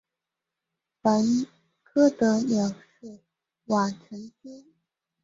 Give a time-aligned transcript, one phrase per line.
[1.03, 1.45] 本
[1.83, 3.19] 科的鸟是
[3.65, 4.65] 晚成雏。